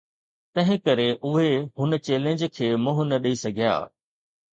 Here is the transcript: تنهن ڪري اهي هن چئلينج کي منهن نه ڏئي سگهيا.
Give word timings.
تنهن 0.53 0.77
ڪري 0.85 1.03
اهي 1.27 1.51
هن 1.81 1.93
چئلينج 2.07 2.45
کي 2.55 2.71
منهن 2.87 3.13
نه 3.13 3.21
ڏئي 3.27 3.35
سگهيا. 3.43 3.75